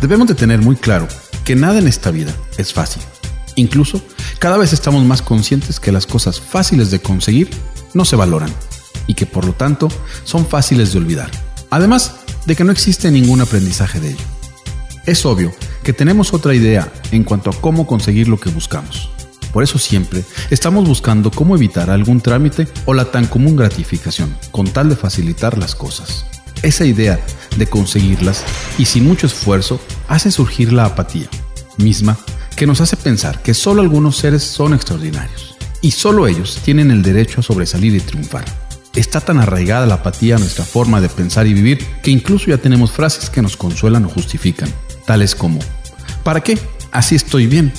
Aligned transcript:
Debemos 0.00 0.28
de 0.28 0.34
tener 0.34 0.60
muy 0.60 0.76
claro 0.76 1.08
que 1.44 1.56
nada 1.56 1.78
en 1.78 1.88
esta 1.88 2.10
vida 2.10 2.34
es 2.58 2.72
fácil. 2.72 3.02
Incluso, 3.54 4.02
cada 4.38 4.58
vez 4.58 4.72
estamos 4.72 5.04
más 5.04 5.22
conscientes 5.22 5.80
que 5.80 5.92
las 5.92 6.06
cosas 6.06 6.40
fáciles 6.40 6.90
de 6.90 7.00
conseguir 7.00 7.48
no 7.94 8.04
se 8.04 8.16
valoran 8.16 8.52
y 9.06 9.14
que 9.14 9.26
por 9.26 9.46
lo 9.46 9.54
tanto 9.54 9.88
son 10.24 10.46
fáciles 10.46 10.92
de 10.92 10.98
olvidar. 10.98 11.30
Además 11.70 12.16
de 12.44 12.54
que 12.54 12.64
no 12.64 12.72
existe 12.72 13.10
ningún 13.10 13.40
aprendizaje 13.40 14.00
de 14.00 14.10
ello. 14.10 14.24
Es 15.06 15.24
obvio 15.24 15.52
que 15.82 15.92
tenemos 15.92 16.34
otra 16.34 16.54
idea 16.54 16.92
en 17.12 17.24
cuanto 17.24 17.50
a 17.50 17.60
cómo 17.60 17.86
conseguir 17.86 18.28
lo 18.28 18.38
que 18.38 18.50
buscamos. 18.50 19.08
Por 19.52 19.62
eso 19.62 19.78
siempre 19.78 20.22
estamos 20.50 20.86
buscando 20.86 21.30
cómo 21.30 21.56
evitar 21.56 21.88
algún 21.88 22.20
trámite 22.20 22.68
o 22.84 22.92
la 22.92 23.06
tan 23.06 23.26
común 23.26 23.56
gratificación, 23.56 24.36
con 24.50 24.66
tal 24.66 24.90
de 24.90 24.96
facilitar 24.96 25.56
las 25.56 25.74
cosas. 25.74 26.26
Esa 26.66 26.84
idea 26.84 27.20
de 27.56 27.68
conseguirlas 27.68 28.42
y 28.76 28.86
sin 28.86 29.04
mucho 29.04 29.28
esfuerzo 29.28 29.80
hace 30.08 30.32
surgir 30.32 30.72
la 30.72 30.84
apatía, 30.84 31.28
misma 31.76 32.18
que 32.56 32.66
nos 32.66 32.80
hace 32.80 32.96
pensar 32.96 33.40
que 33.40 33.54
solo 33.54 33.82
algunos 33.82 34.16
seres 34.16 34.42
son 34.42 34.74
extraordinarios 34.74 35.56
y 35.80 35.92
solo 35.92 36.26
ellos 36.26 36.58
tienen 36.64 36.90
el 36.90 37.02
derecho 37.02 37.38
a 37.38 37.44
sobresalir 37.44 37.94
y 37.94 38.00
triunfar. 38.00 38.44
Está 38.96 39.20
tan 39.20 39.38
arraigada 39.38 39.86
la 39.86 39.94
apatía 39.94 40.34
a 40.34 40.38
nuestra 40.40 40.64
forma 40.64 41.00
de 41.00 41.08
pensar 41.08 41.46
y 41.46 41.54
vivir 41.54 41.86
que 42.02 42.10
incluso 42.10 42.46
ya 42.46 42.58
tenemos 42.58 42.90
frases 42.90 43.30
que 43.30 43.42
nos 43.42 43.56
consuelan 43.56 44.04
o 44.04 44.08
justifican, 44.08 44.68
tales 45.04 45.36
como, 45.36 45.60
¿para 46.24 46.42
qué? 46.42 46.58
Así 46.90 47.14
estoy 47.14 47.46
bien, 47.46 47.72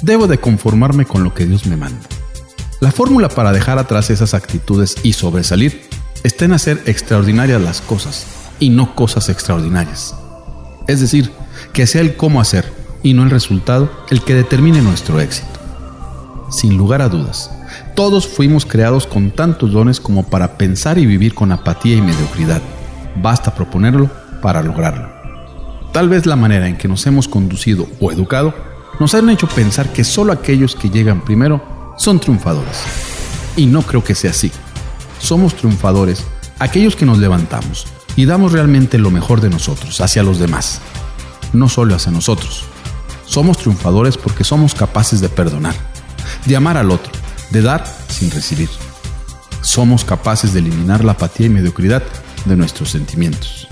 Debo 0.00 0.26
de 0.28 0.38
conformarme 0.38 1.04
con 1.04 1.24
lo 1.24 1.34
que 1.34 1.44
Dios 1.44 1.66
me 1.66 1.76
manda. 1.76 2.08
La 2.80 2.90
fórmula 2.90 3.28
para 3.28 3.52
dejar 3.52 3.76
atrás 3.78 4.08
esas 4.08 4.32
actitudes 4.32 4.96
y 5.02 5.12
sobresalir 5.12 5.82
está 6.22 6.46
en 6.46 6.54
hacer 6.54 6.82
extraordinarias 6.86 7.60
las 7.60 7.82
cosas 7.82 8.39
y 8.60 8.70
no 8.70 8.94
cosas 8.94 9.28
extraordinarias. 9.28 10.14
Es 10.86 11.00
decir, 11.00 11.32
que 11.72 11.86
sea 11.86 12.02
el 12.02 12.16
cómo 12.16 12.40
hacer 12.40 12.72
y 13.02 13.14
no 13.14 13.22
el 13.22 13.30
resultado 13.30 13.90
el 14.10 14.22
que 14.22 14.34
determine 14.34 14.80
nuestro 14.82 15.18
éxito. 15.20 15.58
Sin 16.50 16.76
lugar 16.76 17.00
a 17.02 17.08
dudas, 17.08 17.50
todos 17.94 18.26
fuimos 18.26 18.66
creados 18.66 19.06
con 19.06 19.30
tantos 19.30 19.72
dones 19.72 20.00
como 20.00 20.24
para 20.24 20.58
pensar 20.58 20.98
y 20.98 21.06
vivir 21.06 21.34
con 21.34 21.52
apatía 21.52 21.96
y 21.96 22.02
mediocridad. 22.02 22.60
Basta 23.16 23.54
proponerlo 23.54 24.10
para 24.42 24.62
lograrlo. 24.62 25.08
Tal 25.92 26.08
vez 26.08 26.26
la 26.26 26.36
manera 26.36 26.68
en 26.68 26.76
que 26.76 26.88
nos 26.88 27.06
hemos 27.06 27.28
conducido 27.28 27.86
o 28.00 28.12
educado 28.12 28.54
nos 28.98 29.14
han 29.14 29.30
hecho 29.30 29.48
pensar 29.48 29.92
que 29.92 30.04
solo 30.04 30.32
aquellos 30.32 30.76
que 30.76 30.90
llegan 30.90 31.24
primero 31.24 31.94
son 31.96 32.20
triunfadores. 32.20 32.84
Y 33.56 33.66
no 33.66 33.82
creo 33.82 34.04
que 34.04 34.14
sea 34.14 34.30
así. 34.30 34.50
Somos 35.18 35.54
triunfadores 35.54 36.24
aquellos 36.60 36.94
que 36.94 37.06
nos 37.06 37.18
levantamos 37.18 37.86
y 38.14 38.26
damos 38.26 38.52
realmente 38.52 38.98
lo 38.98 39.10
mejor 39.10 39.40
de 39.40 39.50
nosotros 39.50 40.00
hacia 40.00 40.22
los 40.22 40.38
demás, 40.38 40.80
no 41.52 41.68
solo 41.68 41.96
hacia 41.96 42.12
nosotros. 42.12 42.64
Somos 43.26 43.58
triunfadores 43.58 44.16
porque 44.16 44.44
somos 44.44 44.74
capaces 44.74 45.20
de 45.20 45.28
perdonar, 45.28 45.74
de 46.46 46.56
amar 46.56 46.76
al 46.76 46.90
otro, 46.90 47.10
de 47.50 47.62
dar 47.62 47.84
sin 48.08 48.30
recibir. 48.30 48.68
Somos 49.62 50.04
capaces 50.04 50.52
de 50.52 50.60
eliminar 50.60 51.04
la 51.04 51.12
apatía 51.12 51.46
y 51.46 51.50
mediocridad 51.50 52.02
de 52.44 52.56
nuestros 52.56 52.90
sentimientos. 52.90 53.66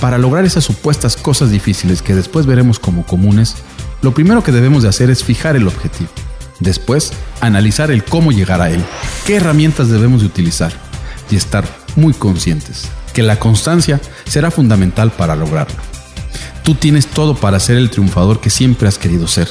Para 0.00 0.18
lograr 0.18 0.44
esas 0.44 0.64
supuestas 0.64 1.16
cosas 1.16 1.50
difíciles 1.50 2.00
que 2.00 2.14
después 2.14 2.46
veremos 2.46 2.78
como 2.78 3.04
comunes, 3.04 3.56
lo 4.02 4.14
primero 4.14 4.42
que 4.42 4.52
debemos 4.52 4.82
de 4.82 4.88
hacer 4.88 5.10
es 5.10 5.24
fijar 5.24 5.56
el 5.56 5.66
objetivo. 5.66 6.10
Después, 6.58 7.12
analizar 7.40 7.90
el 7.90 8.04
cómo 8.04 8.32
llegar 8.32 8.60
a 8.60 8.70
él, 8.70 8.84
qué 9.26 9.36
herramientas 9.36 9.88
debemos 9.88 10.20
de 10.20 10.26
utilizar 10.26 10.72
y 11.30 11.36
estar 11.36 11.79
muy 11.96 12.12
conscientes 12.12 12.88
que 13.12 13.22
la 13.22 13.38
constancia 13.38 14.00
será 14.24 14.50
fundamental 14.50 15.10
para 15.10 15.36
lograrlo. 15.36 15.76
Tú 16.62 16.74
tienes 16.74 17.06
todo 17.06 17.34
para 17.34 17.60
ser 17.60 17.76
el 17.76 17.90
triunfador 17.90 18.40
que 18.40 18.50
siempre 18.50 18.88
has 18.88 18.98
querido 18.98 19.26
ser. 19.26 19.48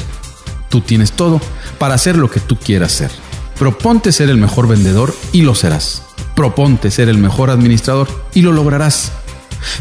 Tú 0.69 0.81
tienes 0.81 1.11
todo 1.11 1.41
para 1.77 1.95
hacer 1.95 2.17
lo 2.17 2.29
que 2.29 2.39
tú 2.39 2.55
quieras 2.55 2.91
ser. 2.91 3.11
Proponte 3.57 4.11
ser 4.11 4.29
el 4.29 4.37
mejor 4.37 4.67
vendedor 4.67 5.13
y 5.31 5.41
lo 5.41 5.55
serás. 5.55 6.03
Proponte 6.35 6.91
ser 6.91 7.09
el 7.09 7.17
mejor 7.17 7.49
administrador 7.49 8.07
y 8.33 8.41
lo 8.41 8.53
lograrás. 8.53 9.11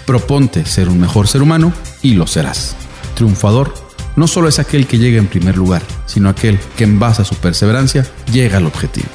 Proponte 0.07 0.65
ser 0.65 0.89
un 0.89 0.99
mejor 0.99 1.29
ser 1.29 1.43
humano 1.43 1.73
y 2.03 2.15
lo 2.15 2.27
serás. 2.27 2.75
Triunfador 3.15 3.75
no 4.17 4.27
solo 4.27 4.49
es 4.49 4.59
aquel 4.59 4.89
que 4.89 4.99
llega 4.99 5.19
en 5.19 5.29
primer 5.29 5.57
lugar, 5.57 5.83
sino 6.07 6.29
aquel 6.29 6.59
que 6.77 6.85
en 6.85 6.99
base 6.99 7.23
a 7.23 7.25
su 7.25 7.37
perseverancia 7.37 8.05
llega 8.33 8.57
al 8.57 8.67
objetivo. 8.67 9.07